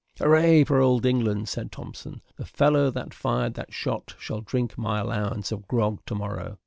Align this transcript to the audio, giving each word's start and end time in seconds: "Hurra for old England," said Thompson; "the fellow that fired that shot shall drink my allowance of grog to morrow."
"Hurra 0.17 0.65
for 0.65 0.79
old 0.81 1.05
England," 1.05 1.47
said 1.47 1.71
Thompson; 1.71 2.23
"the 2.35 2.43
fellow 2.47 2.89
that 2.89 3.13
fired 3.13 3.53
that 3.53 3.71
shot 3.71 4.15
shall 4.17 4.41
drink 4.41 4.75
my 4.75 4.99
allowance 4.99 5.51
of 5.51 5.67
grog 5.67 5.99
to 6.07 6.15
morrow." 6.15 6.57